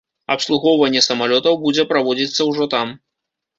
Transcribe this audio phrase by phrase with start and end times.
[0.35, 2.99] Абслугоўванне самалётаў будзе праводзіцца ўжо там.